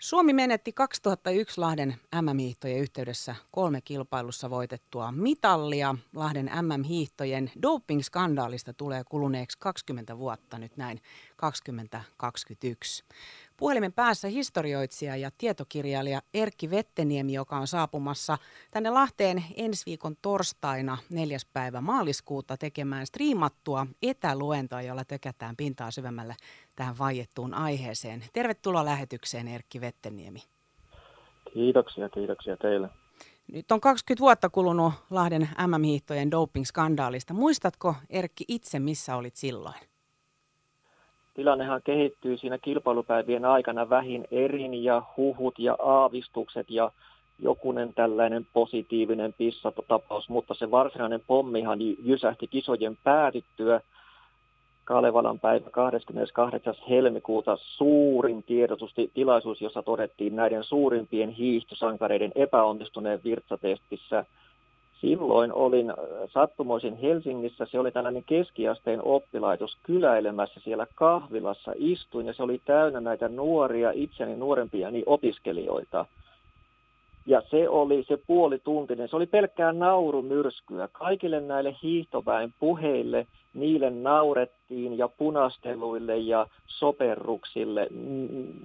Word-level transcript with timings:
Suomi 0.00 0.32
menetti 0.32 0.72
2001 0.72 1.60
Lahden 1.60 1.96
MM-hiihtojen 2.20 2.78
yhteydessä 2.78 3.36
kolme 3.50 3.80
kilpailussa 3.80 4.50
voitettua 4.50 5.12
mitallia. 5.12 5.94
Lahden 6.14 6.50
MM-hiihtojen 6.62 7.50
doping-skandaalista 7.62 8.72
tulee 8.72 9.04
kuluneeksi 9.04 9.58
20 9.58 10.18
vuotta 10.18 10.58
nyt 10.58 10.76
näin 10.76 11.00
2021. 11.36 13.04
Puhelimen 13.60 13.92
päässä 13.92 14.28
historioitsija 14.28 15.16
ja 15.16 15.30
tietokirjailija 15.38 16.22
Erkki 16.34 16.70
Vetteniemi, 16.70 17.32
joka 17.32 17.56
on 17.56 17.66
saapumassa 17.66 18.38
tänne 18.70 18.90
Lahteen 18.90 19.44
ensi 19.56 19.86
viikon 19.86 20.16
torstaina 20.22 20.98
4. 21.10 21.38
päivä 21.52 21.80
maaliskuuta 21.80 22.56
tekemään 22.56 23.06
striimattua 23.06 23.86
etäluentoa, 24.02 24.82
jolla 24.82 25.04
tökätään 25.04 25.56
pintaa 25.56 25.90
syvemmälle 25.90 26.36
tähän 26.76 26.98
vaiettuun 26.98 27.54
aiheeseen. 27.54 28.24
Tervetuloa 28.32 28.84
lähetykseen 28.84 29.48
Erkki 29.48 29.80
Vetteniemi. 29.80 30.42
Kiitoksia, 31.54 32.08
kiitoksia 32.08 32.56
teille. 32.56 32.88
Nyt 33.52 33.72
on 33.72 33.80
20 33.80 34.20
vuotta 34.20 34.48
kulunut 34.48 34.92
Lahden 35.10 35.48
MM-hiihtojen 35.66 36.30
doping-skandaalista. 36.30 37.34
Muistatko 37.34 37.94
Erkki 38.10 38.44
itse, 38.48 38.78
missä 38.78 39.16
olit 39.16 39.36
silloin? 39.36 39.89
Tilannehan 41.34 41.80
kehittyy 41.84 42.36
siinä 42.36 42.58
kilpailupäivien 42.58 43.44
aikana 43.44 43.90
vähin 43.90 44.24
erin 44.30 44.84
ja 44.84 45.02
huhut 45.16 45.58
ja 45.58 45.76
aavistukset 45.82 46.70
ja 46.70 46.90
jokunen 47.38 47.94
tällainen 47.94 48.46
positiivinen 48.52 49.32
pissatapaus, 49.32 50.28
mutta 50.28 50.54
se 50.54 50.70
varsinainen 50.70 51.20
pommihan 51.26 51.78
jysähti 52.04 52.46
kisojen 52.46 52.98
päätyttyä 53.04 53.80
Kalevalan 54.84 55.40
päivä 55.40 55.70
28. 55.70 56.74
helmikuuta 56.88 57.56
suurin 57.60 58.42
tiedotustilaisuus, 58.42 59.60
jossa 59.60 59.82
todettiin 59.82 60.36
näiden 60.36 60.64
suurimpien 60.64 61.30
hiihtosankareiden 61.30 62.32
epäonnistuneen 62.34 63.20
virtsatestissä– 63.24 64.24
Silloin 65.00 65.52
olin 65.52 65.90
äh, 65.90 65.96
sattumoisin 66.32 66.96
Helsingissä, 66.96 67.66
se 67.66 67.78
oli 67.78 67.92
tällainen 67.92 68.24
keskiasteen 68.24 69.04
oppilaitos 69.04 69.76
kyläilemässä 69.82 70.60
siellä 70.64 70.86
kahvilassa, 70.94 71.72
istuin 71.76 72.26
ja 72.26 72.32
se 72.32 72.42
oli 72.42 72.60
täynnä 72.64 73.00
näitä 73.00 73.28
nuoria, 73.28 73.90
itseni 73.94 74.36
nuorempia 74.36 74.90
niin 74.90 75.04
opiskelijoita. 75.06 76.06
Ja 77.26 77.42
se 77.50 77.68
oli 77.68 78.04
se 78.08 78.18
puolituntinen, 78.26 79.08
se 79.08 79.16
oli 79.16 79.26
pelkkää 79.26 79.72
naurumyrskyä. 79.72 80.88
Kaikille 80.92 81.40
näille 81.40 81.76
hiihtoväen 81.82 82.54
puheille, 82.58 83.26
niille 83.54 83.90
naurettiin 83.90 84.98
ja 84.98 85.08
punasteluille 85.08 86.16
ja 86.18 86.46
soperruksille, 86.66 87.88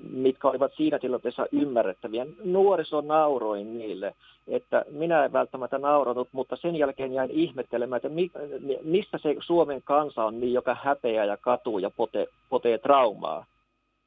mitkä 0.09 0.47
olivat 0.47 0.71
siinä 0.77 0.99
tilanteessa 0.99 1.45
ymmärrettäviä. 1.51 2.25
Nuoriso 2.43 3.01
nauroi 3.01 3.63
niille, 3.63 4.15
että 4.47 4.85
minä 4.91 5.25
en 5.25 5.33
välttämättä 5.33 5.77
nauranut, 5.77 6.29
mutta 6.31 6.55
sen 6.55 6.75
jälkeen 6.75 7.13
jäin 7.13 7.31
ihmettelemään, 7.31 7.97
että 7.97 8.09
mistä 8.83 9.17
se 9.17 9.35
Suomen 9.45 9.81
kansa 9.81 10.25
on 10.25 10.39
niin, 10.39 10.53
joka 10.53 10.77
häpeää 10.83 11.25
ja 11.25 11.37
katuu 11.37 11.79
ja 11.79 11.89
pote, 11.89 12.27
potee 12.49 12.77
traumaa. 12.77 13.45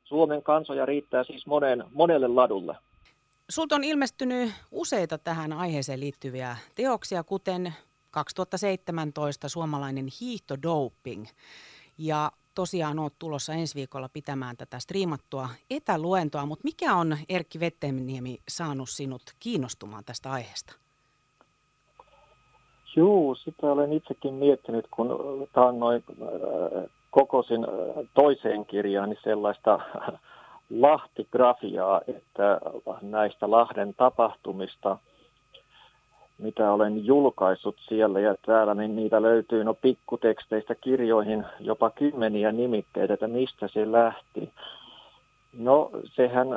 Suomen 0.05 0.43
kansoja 0.43 0.87
riittää 0.87 1.25
siis 1.25 1.47
monen, 1.47 1.85
monelle 1.93 2.29
ladulle. 2.29 2.77
Sulta 3.51 3.75
on 3.75 3.85
ilmestynyt 3.85 4.51
useita 4.71 5.19
tähän 5.19 5.53
aiheeseen 5.53 6.01
liittyviä 6.01 6.57
teoksia, 6.77 7.25
kuten 7.25 7.75
2017 8.11 9.49
suomalainen 9.49 10.07
hiihtodoping. 10.21 11.27
Ja 11.99 12.33
tosiaan 12.55 12.99
olet 12.99 13.19
tulossa 13.19 13.53
ensi 13.53 13.75
viikolla 13.75 14.09
pitämään 14.09 14.57
tätä 14.57 14.79
striimattua 14.79 15.49
etäluentoa, 15.71 16.47
mutta 16.47 16.65
mikä 16.65 16.95
on 16.95 17.17
Erkki 17.29 17.61
Vetteniemi 17.61 18.39
saanut 18.49 18.89
sinut 18.89 19.23
kiinnostumaan 19.41 20.05
tästä 20.05 20.31
aiheesta? 20.31 20.75
Joo, 22.97 23.35
sitä 23.35 23.67
olen 23.67 23.93
itsekin 23.93 24.35
miettinyt, 24.35 24.87
kun 24.91 25.09
taannoin 25.53 26.05
äh, 26.11 26.91
kokosin 27.11 27.65
äh, 27.65 27.71
toiseen 28.15 28.67
kirjaan 28.67 29.09
niin 29.09 29.19
sellaista 29.25 29.81
lahtigrafiaa, 30.71 32.01
että 32.07 32.61
näistä 33.03 33.51
Lahden 33.51 33.95
tapahtumista, 33.95 34.99
mitä 36.39 36.73
olen 36.73 37.07
julkaissut 37.07 37.77
siellä 37.89 38.21
ja 38.21 38.35
täällä, 38.47 38.75
niin 38.75 38.97
niitä 38.97 39.23
löytyy 39.23 39.65
no 39.65 39.75
pikkuteksteistä 39.75 40.75
kirjoihin 40.75 41.45
jopa 41.61 41.91
kymmeniä 41.91 42.53
nimikkeitä, 42.53 43.15
että 43.15 43.29
mistä 43.29 43.69
se 43.69 43.93
lähti. 43.93 44.51
No, 45.59 45.91
sehän 46.05 46.49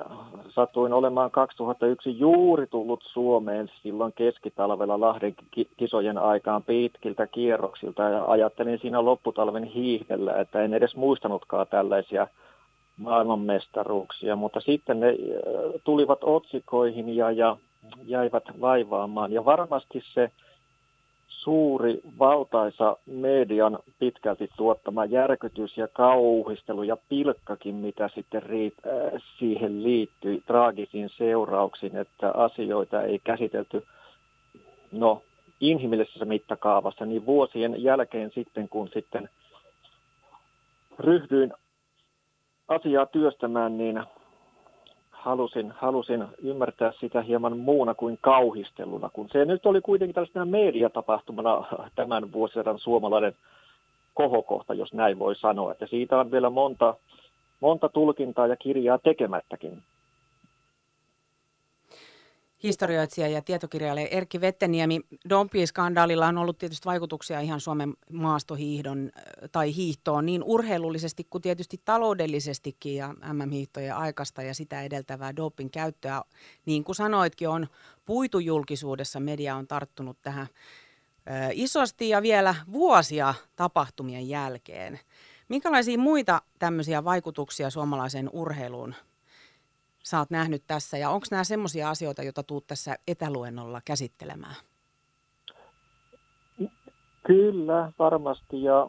satuin 0.50 0.94
olemaan 0.94 1.32
2001 1.32 2.20
juuri 2.20 2.68
tullut 2.68 3.04
Suomeen 3.04 3.72
silloin 3.84 4.14
keskitalvella 4.14 5.00
Lahden 5.00 5.36
kisojen 5.78 6.18
aikaan 6.18 6.64
pitkiltä 6.64 7.28
kierroksilta 7.28 8.04
ja 8.04 8.26
ajattelin 8.26 8.80
siinä 8.80 9.06
lopputalven 9.06 9.64
hiihdellä, 9.64 10.34
että 10.34 10.62
en 10.62 10.74
edes 10.74 10.96
muistanutkaan 10.96 11.68
tällaisia– 11.68 12.28
maailmanmestaruuksia, 13.02 14.36
mutta 14.36 14.60
sitten 14.60 15.00
ne 15.00 15.10
äh, 15.10 15.16
tulivat 15.84 16.20
otsikoihin 16.22 17.16
ja, 17.16 17.32
ja 17.32 17.58
jäivät 18.04 18.44
vaivaamaan. 18.62 19.32
Ja 19.32 19.46
varmasti 19.46 20.04
se 20.14 20.32
suuri, 21.28 22.02
valtaisa 22.20 22.98
median 23.06 23.80
pitkälti 24.00 24.50
tuottama 24.58 25.06
järkytys 25.06 25.78
ja 25.78 25.88
kauhistelu 25.88 26.84
ja 26.84 26.98
pilkkakin, 27.10 27.76
mitä 27.76 28.10
sitten 28.16 28.44
riit, 28.44 28.74
äh, 28.86 29.22
siihen 29.40 29.84
liittyi 29.84 30.44
traagisiin 30.48 31.10
seurauksiin, 31.10 31.98
että 31.98 32.32
asioita 32.32 33.02
ei 33.02 33.20
käsitelty 33.24 33.86
no, 34.92 35.22
inhimillisessä 35.62 36.26
mittakaavassa, 36.26 37.06
niin 37.06 37.26
vuosien 37.26 37.84
jälkeen 37.84 38.32
sitten, 38.36 38.70
kun 38.70 38.90
sitten 38.94 39.30
ryhdyin 41.00 41.54
asiaa 42.68 43.06
työstämään, 43.06 43.78
niin 43.78 44.04
halusin, 45.22 45.72
halusin 45.72 46.26
ymmärtää 46.44 46.92
sitä 47.00 47.22
hieman 47.22 47.58
muuna 47.58 47.94
kuin 47.94 48.18
kauhisteluna, 48.22 49.10
kun 49.10 49.30
se 49.30 49.46
nyt 49.46 49.66
oli 49.66 49.82
kuitenkin 49.82 50.16
tällaisena 50.16 50.46
mediatapahtumana 50.46 51.66
tämän 51.96 52.32
vuosisadan 52.32 52.80
suomalainen 52.80 53.36
kohokohta, 54.14 54.74
jos 54.74 54.94
näin 54.94 55.20
voi 55.20 55.36
sanoa. 55.36 55.72
Että 55.72 55.88
siitä 55.88 56.20
on 56.20 56.32
vielä 56.32 56.50
monta, 56.50 56.96
monta 57.60 57.90
tulkintaa 57.90 58.48
ja 58.48 58.56
kirjaa 58.56 58.98
tekemättäkin 58.98 59.84
historioitsija 62.64 63.28
ja 63.28 63.42
tietokirjailija 63.42 64.08
Erkki 64.08 64.42
Vetteniemi. 64.42 65.02
Dompi-skandaalilla 65.30 66.28
on 66.28 66.38
ollut 66.38 66.58
tietysti 66.58 66.86
vaikutuksia 66.86 67.40
ihan 67.40 67.60
Suomen 67.60 67.94
maastohiihdon 68.12 69.12
tai 69.52 69.76
hiihtoon 69.76 70.26
niin 70.26 70.44
urheilullisesti 70.44 71.28
kuin 71.30 71.42
tietysti 71.42 71.82
taloudellisestikin 71.86 72.96
ja 72.96 73.14
MM-hiihtojen 73.34 73.96
aikasta 73.96 74.42
ja 74.42 74.54
sitä 74.54 74.82
edeltävää 74.82 75.36
dopin 75.36 75.72
käyttöä. 75.72 76.22
Niin 76.66 76.84
kuin 76.84 76.96
sanoitkin, 76.96 77.50
on 77.50 77.68
puitu 78.06 78.40
julkisuudessa, 78.40 79.20
media 79.20 79.56
on 79.56 79.68
tarttunut 79.68 80.18
tähän 80.22 80.48
isosti 81.54 82.10
ja 82.10 82.22
vielä 82.22 82.56
vuosia 82.72 83.34
tapahtumien 83.56 84.30
jälkeen. 84.30 85.00
Minkälaisia 85.50 85.98
muita 85.98 86.42
tämmöisiä 86.60 87.04
vaikutuksia 87.04 87.70
suomalaiseen 87.70 88.30
urheiluun 88.34 88.96
sä 90.04 90.20
oot 90.20 90.30
nähnyt 90.30 90.64
tässä 90.68 90.98
ja 90.98 91.10
onko 91.10 91.26
nämä 91.32 91.44
semmoisia 91.44 91.90
asioita, 91.90 92.24
joita 92.24 92.44
tuut 92.44 92.68
tässä 92.68 92.96
etäluennolla 93.08 93.82
käsittelemään? 93.86 94.56
Kyllä, 97.24 97.92
varmasti 98.00 98.64
ja 98.64 98.88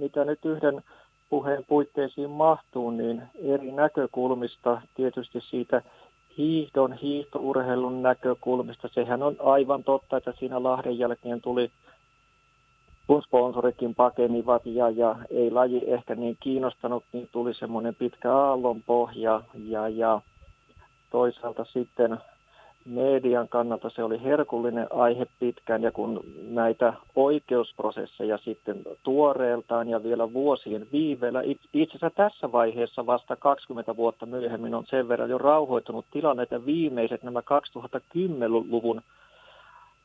mitä 0.00 0.24
nyt 0.24 0.44
yhden 0.44 0.82
puheen 1.30 1.64
puitteisiin 1.68 2.30
mahtuu, 2.30 2.90
niin 2.90 3.22
eri 3.34 3.72
näkökulmista 3.72 4.82
tietysti 4.94 5.40
siitä 5.40 5.82
hiihdon, 6.38 6.92
hiihtourheilun 6.92 8.02
näkökulmista. 8.02 8.88
Sehän 8.88 9.22
on 9.22 9.36
aivan 9.38 9.84
totta, 9.84 10.16
että 10.16 10.32
siinä 10.38 10.62
Lahden 10.62 10.98
jälkeen 10.98 11.40
tuli 11.40 11.70
kun 13.06 13.22
sponsorikin 13.22 13.94
pakenivat 13.94 14.66
ja, 14.66 14.90
ja 14.90 15.16
ei 15.30 15.50
laji 15.50 15.82
ehkä 15.86 16.14
niin 16.14 16.36
kiinnostanut, 16.40 17.04
niin 17.12 17.28
tuli 17.32 17.54
semmoinen 17.54 17.94
pitkä 17.94 18.32
aallonpohja 18.32 19.40
ja, 19.54 19.88
ja 19.88 20.20
toisaalta 21.14 21.64
sitten 21.64 22.18
median 22.84 23.48
kannalta 23.48 23.90
se 23.90 24.02
oli 24.02 24.22
herkullinen 24.22 24.86
aihe 24.90 25.26
pitkään 25.40 25.82
ja 25.82 25.92
kun 25.92 26.20
näitä 26.48 26.92
oikeusprosesseja 27.16 28.38
sitten 28.38 28.82
tuoreeltaan 29.02 29.88
ja 29.88 30.02
vielä 30.02 30.32
vuosien 30.32 30.86
viiveellä, 30.92 31.42
itse 31.72 31.96
asiassa 31.96 32.10
tässä 32.10 32.52
vaiheessa 32.52 33.06
vasta 33.06 33.36
20 33.36 33.96
vuotta 33.96 34.26
myöhemmin 34.26 34.74
on 34.74 34.86
sen 34.86 35.08
verran 35.08 35.30
jo 35.30 35.38
rauhoitunut 35.38 36.04
tilanne, 36.10 36.42
että 36.42 36.66
viimeiset 36.66 37.22
nämä 37.22 37.40
2010-luvun 37.40 39.00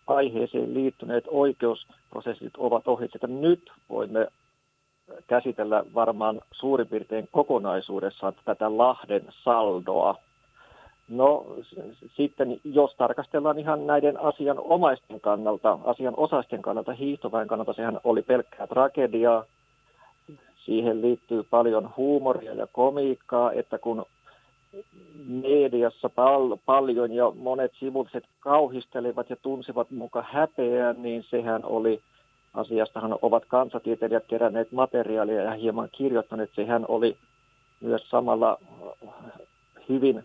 aiheeseen 0.08 0.74
liittyneet 0.74 1.24
oikeusprosessit 1.28 2.54
ovat 2.58 2.88
ohi, 2.88 3.06
että 3.06 3.28
nyt 3.28 3.72
voimme 3.90 4.28
käsitellä 5.28 5.84
varmaan 5.94 6.42
suurin 6.52 6.88
piirtein 6.88 7.28
kokonaisuudessaan 7.32 8.34
tätä 8.46 8.78
Lahden 8.78 9.26
saldoa 9.44 10.16
No 11.10 11.46
sitten, 12.16 12.60
jos 12.64 12.96
tarkastellaan 12.96 13.60
ihan 13.60 13.88
näiden 13.88 14.20
asianomaisten 14.20 15.22
kannalta, 15.22 15.80
asianosaisten 15.84 16.62
kannalta, 16.62 16.94
hiihtoväen 16.94 17.48
kannalta, 17.48 17.74
sehän 17.74 18.00
oli 18.04 18.22
pelkkää 18.22 18.68
tragediaa. 18.68 19.46
Siihen 20.66 21.02
liittyy 21.02 21.44
paljon 21.44 21.90
huumoria 21.98 22.54
ja 22.54 22.68
komiikkaa, 22.68 23.52
että 23.52 23.78
kun 23.78 24.06
mediassa 25.28 26.10
pal- 26.10 26.58
paljon 26.66 27.12
ja 27.12 27.32
monet 27.36 27.72
sivulliset 27.80 28.24
kauhistelivat 28.40 29.30
ja 29.30 29.36
tunsivat 29.36 29.92
muka 29.92 30.24
häpeää, 30.30 30.94
niin 30.94 31.24
sehän 31.24 31.66
oli, 31.66 32.02
asiastahan 32.54 33.20
ovat 33.22 33.46
kansatieteilijät 33.46 34.26
keränneet 34.28 34.72
materiaalia 34.72 35.44
ja 35.44 35.52
hieman 35.52 35.90
kirjoittaneet, 35.92 36.50
sehän 36.56 36.86
oli 36.88 37.18
myös 37.82 38.10
samalla 38.10 38.58
hyvin, 39.90 40.24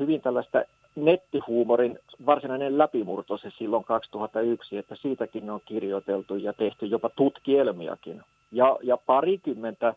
hyvin 0.00 0.20
tällaista 0.20 0.62
nettihuumorin 0.96 1.98
varsinainen 2.26 2.78
läpimurto 2.78 3.38
se 3.38 3.50
silloin 3.58 3.84
2001, 3.84 4.78
että 4.78 4.96
siitäkin 4.96 5.50
on 5.50 5.60
kirjoiteltu 5.64 6.36
ja 6.36 6.52
tehty 6.52 6.86
jopa 6.86 7.08
tutkielmiakin. 7.08 8.22
Ja, 8.52 8.78
ja 8.82 8.96
parikymmentä 8.96 9.94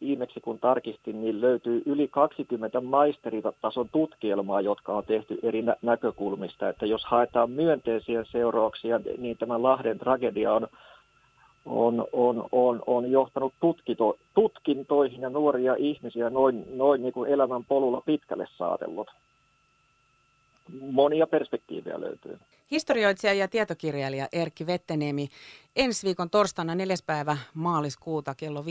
viimeksi 0.00 0.40
kun 0.40 0.58
tarkistin, 0.58 1.20
niin 1.20 1.40
löytyy 1.40 1.82
yli 1.86 2.08
20 2.08 2.80
maisteritason 2.80 3.88
tutkielmaa, 3.88 4.60
jotka 4.60 4.92
on 4.92 5.04
tehty 5.04 5.38
eri 5.42 5.62
nä- 5.62 5.76
näkökulmista. 5.82 6.68
Että 6.68 6.86
jos 6.86 7.04
haetaan 7.04 7.50
myönteisiä 7.50 8.24
seurauksia, 8.24 9.00
niin 9.18 9.36
tämä 9.36 9.62
Lahden 9.62 9.98
tragedia 9.98 10.52
on, 10.52 10.66
on, 11.68 12.06
on, 12.12 12.48
on, 12.52 12.82
on 12.86 13.10
johtanut 13.10 13.54
tutkito, 13.60 14.18
tutkintoihin 14.34 15.20
ja 15.20 15.30
nuoria 15.30 15.74
ihmisiä 15.78 16.30
noin, 16.30 16.64
noin 16.76 17.02
niin 17.02 17.12
kuin 17.12 17.30
elämän 17.30 17.64
polulla 17.64 18.00
pitkälle 18.00 18.46
saatellut 18.56 19.10
monia 20.80 21.26
perspektiivejä 21.26 22.00
löytyy. 22.00 22.38
Historioitsija 22.70 23.32
ja 23.32 23.48
tietokirjailija 23.48 24.28
Erkki 24.32 24.66
Vetteniemi. 24.66 25.28
Ensi 25.76 26.06
viikon 26.06 26.30
torstaina 26.30 26.74
4. 26.74 26.96
päivä 27.06 27.36
maaliskuuta 27.54 28.34
kello 28.34 28.62
15-16 28.62 28.64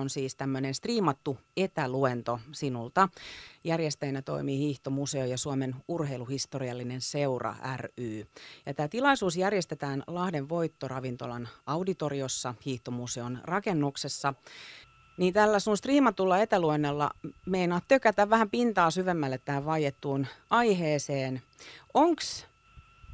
on 0.00 0.10
siis 0.10 0.34
tämmöinen 0.34 0.74
striimattu 0.74 1.38
etäluento 1.56 2.40
sinulta. 2.52 3.08
Järjestäjänä 3.64 4.22
toimii 4.22 4.58
Hiihtomuseo 4.58 5.24
ja 5.24 5.38
Suomen 5.38 5.76
urheiluhistoriallinen 5.88 7.00
seura 7.00 7.54
ry. 7.76 8.26
Ja 8.66 8.74
tämä 8.74 8.88
tilaisuus 8.88 9.36
järjestetään 9.36 10.02
Lahden 10.06 10.48
voittoravintolan 10.48 11.48
auditoriossa 11.66 12.54
Hiihtomuseon 12.66 13.40
rakennuksessa. 13.44 14.34
Niin 15.16 15.34
tällä 15.34 15.58
sun 15.58 15.76
striimatulla 15.76 16.38
etäluennella 16.38 17.10
meinaa 17.46 17.80
tökätä 17.88 18.30
vähän 18.30 18.50
pintaa 18.50 18.90
syvemmälle 18.90 19.38
tähän 19.38 19.64
vaiettuun 19.64 20.26
aiheeseen. 20.50 21.42
Onks 21.94 22.49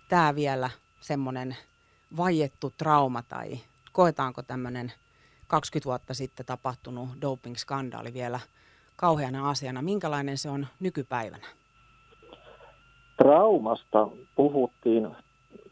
tämä 0.09 0.35
vielä 0.35 0.71
semmoinen 1.01 1.57
vaiettu 2.17 2.73
trauma 2.79 3.23
tai 3.23 3.59
koetaanko 3.93 4.43
tämmöinen 4.43 4.93
20 5.47 5.89
vuotta 5.89 6.15
sitten 6.15 6.47
tapahtunut 6.47 7.09
doping-skandaali 7.21 8.15
vielä 8.15 8.41
kauheana 8.97 9.51
asiana? 9.51 9.83
Minkälainen 9.83 10.39
se 10.39 10.51
on 10.51 10.67
nykypäivänä? 10.81 11.47
Traumasta 13.17 14.09
puhuttiin 14.35 15.09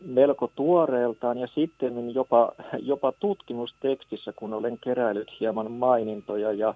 melko 0.01 0.51
tuoreeltaan 0.55 1.39
ja 1.39 1.47
sitten 1.55 2.15
jopa, 2.15 2.53
jopa 2.79 3.13
tutkimustekstissä, 3.13 4.33
kun 4.33 4.55
olen 4.55 4.79
keräillyt 4.79 5.31
hieman 5.41 5.73
mainintoja 5.73 6.53
ja 6.53 6.75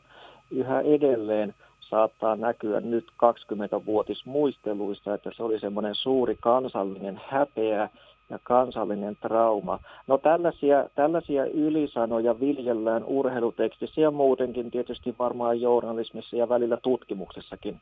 yhä 0.50 0.80
edelleen 0.80 1.54
saattaa 1.90 2.36
näkyä 2.36 2.80
nyt 2.80 3.04
20-vuotismuisteluissa, 3.10 5.14
että 5.14 5.30
se 5.36 5.42
oli 5.42 5.60
semmoinen 5.60 5.94
suuri 5.94 6.36
kansallinen 6.40 7.20
häpeä 7.28 7.88
ja 8.30 8.38
kansallinen 8.42 9.16
trauma. 9.20 9.78
No 10.06 10.18
tällaisia, 10.18 10.88
tällaisia 10.94 11.44
ylisanoja 11.44 12.40
viljellään 12.40 13.04
urheilutekstissä 13.04 14.00
ja 14.00 14.10
muutenkin 14.10 14.70
tietysti 14.70 15.14
varmaan 15.18 15.60
journalismissa 15.60 16.36
ja 16.36 16.48
välillä 16.48 16.78
tutkimuksessakin. 16.82 17.80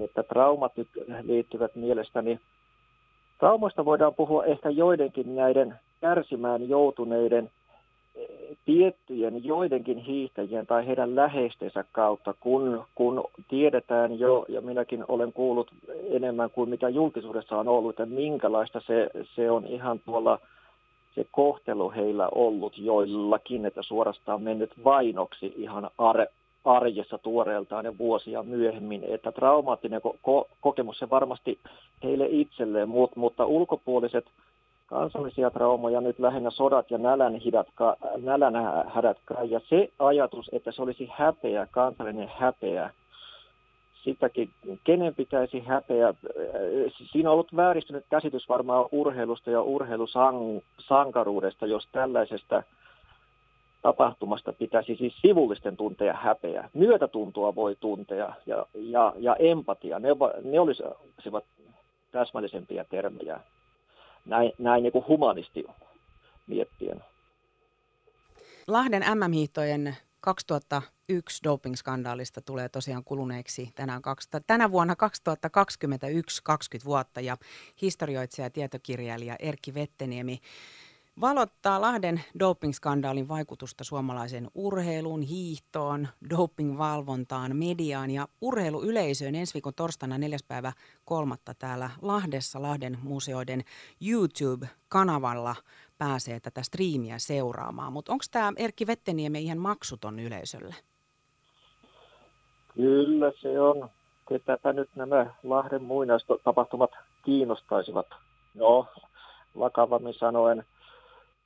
Että 0.00 0.22
traumat 0.22 0.72
liittyvät 1.22 1.76
mielestäni 1.76 2.40
Traumoista 3.42 3.84
voidaan 3.84 4.14
puhua 4.14 4.44
ehkä 4.44 4.70
joidenkin 4.70 5.36
näiden 5.36 5.74
kärsimään 6.00 6.68
joutuneiden 6.68 7.50
tiettyjen 8.64 9.44
joidenkin 9.44 9.98
hiihtäjien 9.98 10.66
tai 10.66 10.86
heidän 10.86 11.16
läheistensä 11.16 11.84
kautta, 11.92 12.34
kun, 12.40 12.84
kun 12.94 13.24
tiedetään 13.48 14.18
jo, 14.18 14.44
ja 14.48 14.60
minäkin 14.60 15.04
olen 15.08 15.32
kuullut 15.32 15.70
enemmän 16.10 16.50
kuin 16.50 16.70
mitä 16.70 16.88
julkisuudessa 16.88 17.58
on 17.58 17.68
ollut, 17.68 17.90
että 17.90 18.06
minkälaista 18.06 18.80
se, 18.80 19.10
se 19.34 19.50
on 19.50 19.66
ihan 19.66 20.00
tuolla 20.04 20.38
se 21.14 21.26
kohtelu 21.30 21.90
heillä 21.90 22.28
ollut 22.28 22.78
joillakin, 22.78 23.66
että 23.66 23.82
suorastaan 23.82 24.42
mennyt 24.42 24.70
vainoksi 24.84 25.54
ihan 25.56 25.90
ar- 25.98 26.26
arjessa 26.64 27.18
tuoreeltaan 27.18 27.84
ja 27.84 27.98
vuosia 27.98 28.42
myöhemmin, 28.42 29.04
että 29.04 29.32
traumaattinen 29.32 30.00
ko- 30.04 30.48
kokemus 30.60 30.98
se 30.98 31.10
varmasti 31.10 31.58
heille 32.02 32.26
itselleen, 32.30 32.88
mutta, 32.88 33.20
mutta 33.20 33.46
ulkopuoliset 33.46 34.24
kansallisia 34.92 35.50
traumoja, 35.50 36.00
nyt 36.00 36.18
lähinnä 36.18 36.50
sodat 36.50 36.90
ja 36.90 36.98
nälän, 36.98 37.34
hidatka, 37.34 37.96
nälän 38.16 38.54
hädätkä, 38.94 39.34
ja 39.44 39.60
se 39.68 39.88
ajatus, 39.98 40.50
että 40.52 40.72
se 40.72 40.82
olisi 40.82 41.08
häpeä, 41.12 41.66
kansallinen 41.70 42.30
häpeä, 42.38 42.90
sitäkin, 44.04 44.50
kenen 44.84 45.14
pitäisi 45.14 45.60
häpeä. 45.60 46.14
Siinä 47.12 47.30
on 47.30 47.32
ollut 47.32 47.56
vääristynyt 47.56 48.04
käsitys 48.10 48.48
varmaan 48.48 48.86
urheilusta 48.92 49.50
ja 49.50 49.62
urheilusankaruudesta, 49.62 51.66
jos 51.66 51.88
tällaisesta 51.92 52.62
tapahtumasta 53.82 54.52
pitäisi 54.52 54.96
siis 54.96 55.14
sivullisten 55.20 55.76
tunteja 55.76 56.14
häpeä. 56.14 56.70
Myötätuntoa 56.74 57.54
voi 57.54 57.76
tuntea 57.80 58.34
ja, 58.46 58.66
ja, 58.74 59.12
ja 59.18 59.36
empatia, 59.38 59.98
ne, 59.98 60.08
ne 60.44 60.60
olisivat 60.60 61.44
täsmällisempiä 62.12 62.84
termejä 62.90 63.40
näin, 64.24 64.52
näin 64.58 64.82
niin 64.82 64.92
kuin 64.92 65.04
humanisti 65.08 65.64
miettien. 66.46 67.02
Lahden 68.66 69.02
MM-hiihtojen 69.18 69.96
2001 70.20 71.44
doping-skandaalista 71.44 72.40
tulee 72.46 72.68
tosiaan 72.68 73.04
kuluneeksi 73.04 73.70
tänään, 73.74 74.02
tänä 74.46 74.70
vuonna 74.70 74.96
2021 74.96 76.42
20 76.44 76.84
vuotta 76.84 77.20
ja 77.20 77.36
historioitsija 77.82 78.46
ja 78.46 78.50
tietokirjailija 78.50 79.36
Erkki 79.38 79.74
Vetteniemi 79.74 80.38
valottaa 81.20 81.80
Lahden 81.80 82.20
doping-skandaalin 82.38 83.28
vaikutusta 83.28 83.84
suomalaisen 83.84 84.50
urheiluun, 84.54 85.22
hiihtoon, 85.22 86.08
dopingvalvontaan, 86.30 87.56
mediaan 87.56 88.10
ja 88.10 88.28
urheiluyleisöön 88.40 89.34
ensi 89.34 89.54
viikon 89.54 89.74
torstaina 89.74 90.18
4. 90.18 90.38
päivä 90.48 90.72
kolmatta 91.04 91.54
täällä 91.54 91.90
Lahdessa 92.02 92.62
Lahden 92.62 92.98
museoiden 93.02 93.64
YouTube-kanavalla 94.00 95.54
pääsee 95.98 96.40
tätä 96.40 96.62
striimiä 96.62 97.18
seuraamaan. 97.18 97.92
Mutta 97.92 98.12
onko 98.12 98.24
tämä 98.30 98.52
Erkki 98.56 98.86
Vetteniemi 98.86 99.42
ihan 99.42 99.58
maksuton 99.58 100.18
yleisölle? 100.18 100.74
Kyllä 102.74 103.32
se 103.40 103.60
on. 103.60 103.90
Ketäpä 104.28 104.72
nyt 104.72 104.90
nämä 104.96 105.26
Lahden 105.42 105.82
muinaistapahtumat 105.82 106.90
kiinnostaisivat. 107.24 108.06
No, 108.54 108.86
vakavammin 109.58 110.14
sanoen 110.14 110.64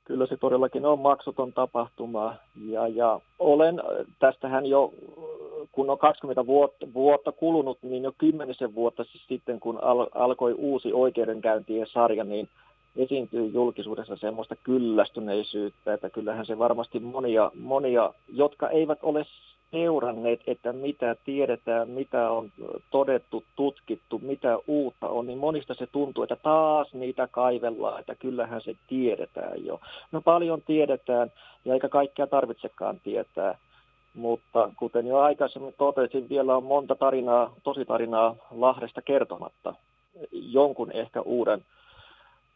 kyllä 0.07 0.27
se 0.27 0.37
todellakin 0.37 0.85
on 0.85 0.99
maksuton 0.99 1.53
tapahtuma. 1.53 2.35
Ja, 2.65 2.87
ja 2.87 3.19
olen, 3.39 3.81
tästähän 4.19 4.65
jo, 4.65 4.93
kun 5.71 5.89
on 5.89 5.97
20 5.97 6.45
vuotta, 6.45 6.87
vuotta 6.93 7.31
kulunut, 7.31 7.77
niin 7.81 8.03
jo 8.03 8.11
kymmenisen 8.17 8.75
vuotta 8.75 9.03
siis 9.03 9.27
sitten, 9.27 9.59
kun 9.59 9.83
al, 9.83 10.07
alkoi 10.15 10.53
uusi 10.53 10.93
oikeudenkäyntien 10.93 11.87
sarja, 11.87 12.23
niin 12.23 12.49
esiintyy 12.95 13.47
julkisuudessa 13.47 14.15
semmoista 14.15 14.55
kyllästyneisyyttä, 14.55 15.93
että 15.93 16.09
kyllähän 16.09 16.45
se 16.45 16.59
varmasti 16.59 16.99
monia, 16.99 17.51
monia 17.55 18.13
jotka 18.33 18.69
eivät 18.69 18.99
ole 19.01 19.25
seuranneet, 19.71 20.41
että 20.47 20.73
mitä 20.73 21.15
tiedetään, 21.25 21.89
mitä 21.89 22.31
on 22.31 22.51
todettu, 22.91 23.43
tutkittu, 23.55 24.19
mitä 24.19 24.57
uutta 24.67 25.09
on, 25.09 25.27
niin 25.27 25.39
monista 25.39 25.73
se 25.73 25.87
tuntuu, 25.87 26.23
että 26.23 26.35
taas 26.35 26.93
niitä 26.93 27.27
kaivellaan, 27.31 27.99
että 27.99 28.15
kyllähän 28.15 28.61
se 28.61 28.75
tiedetään 28.87 29.65
jo. 29.65 29.79
No 30.11 30.21
paljon 30.21 30.61
tiedetään 30.61 31.31
ja 31.65 31.73
eikä 31.73 31.89
kaikkea 31.89 32.27
tarvitsekaan 32.27 32.99
tietää, 33.03 33.57
mutta 34.13 34.71
kuten 34.79 35.07
jo 35.07 35.17
aikaisemmin 35.17 35.73
totesin, 35.77 36.29
vielä 36.29 36.55
on 36.55 36.63
monta 36.63 36.95
tarinaa, 36.95 37.53
tositarinaa 37.63 38.35
Lahdesta 38.51 39.01
kertomatta. 39.01 39.73
Jonkun 40.31 40.91
ehkä 40.91 41.21
uuden 41.21 41.65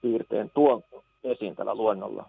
piirteen 0.02 0.52
tuon 0.54 0.84
esiin 1.24 1.56
tällä 1.56 1.76
luennolla. 1.76 2.26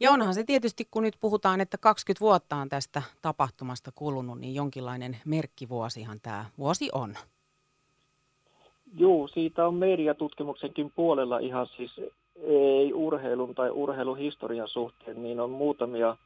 Ja 0.00 0.10
onhan 0.10 0.34
se 0.34 0.44
tietysti, 0.44 0.88
kun 0.90 1.02
nyt 1.02 1.14
puhutaan, 1.20 1.60
että 1.60 1.78
20 1.78 2.20
vuotta 2.20 2.56
on 2.56 2.68
tästä 2.68 3.02
tapahtumasta 3.22 3.90
kulunut, 3.94 4.38
niin 4.38 4.54
jonkinlainen 4.54 5.16
merkkivuosihan 5.24 6.18
tämä 6.22 6.44
vuosi 6.58 6.88
on. 6.92 7.14
Joo, 8.96 9.28
siitä 9.28 9.66
on 9.66 9.74
mediatutkimuksenkin 9.74 10.92
puolella 10.96 11.38
ihan 11.38 11.66
siis 11.66 12.00
ei 12.46 12.92
urheilun 12.92 13.54
tai 13.54 13.70
urheiluhistorian 13.70 14.68
suhteen, 14.68 15.22
niin 15.22 15.40
on 15.40 15.50
muutamia, 15.50 16.16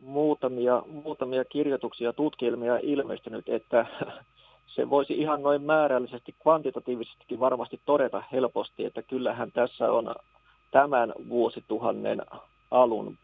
muutamia, 0.00 0.82
muutamia 0.86 1.44
kirjoituksia 1.44 2.12
tutkielmia 2.12 2.78
ilmestynyt, 2.82 3.48
että 3.48 3.86
se 4.74 4.90
voisi 4.90 5.12
ihan 5.12 5.42
noin 5.42 5.62
määrällisesti, 5.62 6.34
kvantitatiivisestikin 6.42 7.40
varmasti 7.40 7.80
todeta 7.84 8.22
helposti, 8.32 8.84
että 8.84 9.02
kyllähän 9.02 9.52
tässä 9.52 9.92
on 9.92 10.14
tämän 10.70 11.12
vuosituhannen 11.28 12.22
alun 12.70 13.18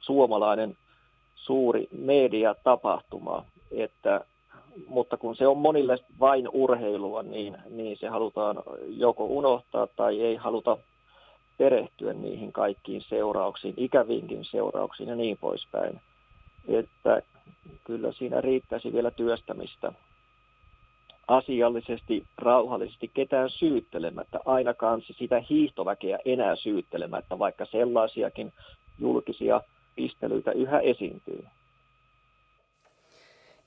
suomalainen 0.00 0.76
suuri 1.34 1.88
mediatapahtuma, 1.92 3.44
että, 3.70 4.20
mutta 4.86 5.16
kun 5.16 5.36
se 5.36 5.46
on 5.46 5.58
monille 5.58 5.98
vain 6.20 6.48
urheilua, 6.52 7.22
niin, 7.22 7.56
niin 7.70 7.96
se 7.96 8.08
halutaan 8.08 8.62
joko 8.88 9.24
unohtaa 9.24 9.86
tai 9.86 10.20
ei 10.20 10.36
haluta 10.36 10.78
perehtyä 11.58 12.12
niihin 12.12 12.52
kaikkiin 12.52 13.00
seurauksiin, 13.00 13.74
ikäviinkin 13.76 14.44
seurauksiin 14.44 15.08
ja 15.08 15.16
niin 15.16 15.38
poispäin. 15.38 16.00
Että 16.68 17.22
kyllä 17.84 18.12
siinä 18.12 18.40
riittäisi 18.40 18.92
vielä 18.92 19.10
työstämistä 19.10 19.92
asiallisesti, 21.28 22.24
rauhallisesti 22.38 23.10
ketään 23.14 23.50
syyttelemättä, 23.50 24.40
ainakaan 24.44 25.02
sitä 25.02 25.42
hiihtoväkeä 25.50 26.18
enää 26.24 26.56
syyttelemättä, 26.56 27.38
vaikka 27.38 27.64
sellaisiakin 27.64 28.52
julkisia 28.98 29.60
pistelyitä 29.96 30.52
yhä 30.52 30.80
esiintyy. 30.80 31.44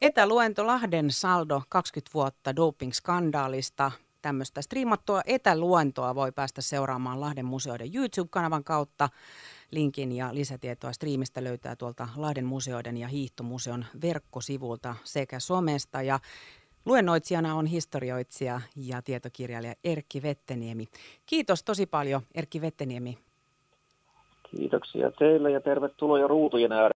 Etäluento 0.02 0.68
Lahden 0.68 1.12
saldo 1.12 1.62
20 1.70 2.12
vuotta 2.14 2.56
doping-skandaalista. 2.56 3.92
Tämmöistä 4.22 4.62
striimattua 4.62 5.22
etäluentoa 5.26 6.16
voi 6.16 6.32
päästä 6.32 6.62
seuraamaan 6.62 7.22
Lahden 7.22 7.46
museoiden 7.46 7.96
YouTube-kanavan 7.96 8.64
kautta. 8.64 9.10
Linkin 9.72 10.12
ja 10.12 10.36
lisätietoa 10.36 10.94
striimistä 10.94 11.44
löytää 11.44 11.76
tuolta 11.76 12.08
Lahden 12.16 12.46
museoiden 12.46 12.98
ja 12.98 13.08
hiihtomuseon 13.08 13.86
verkkosivulta 14.02 14.96
sekä 15.04 15.40
somesta. 15.40 16.02
Ja 16.02 16.20
Luennoitsijana 16.86 17.56
on 17.56 17.66
historioitsija 17.66 18.62
ja 18.76 19.02
tietokirjailija 19.02 19.74
Erkki 19.84 20.22
Vetteniemi. 20.22 20.86
Kiitos 21.26 21.64
tosi 21.64 21.86
paljon 21.86 22.22
Erkki 22.36 22.62
Vetteniemi. 22.62 23.18
Kiitoksia 24.52 25.12
teille 25.12 25.52
ja 25.52 25.62
tervetuloa 25.62 26.28
ruutujen 26.28 26.72
ääreen. 26.72 26.88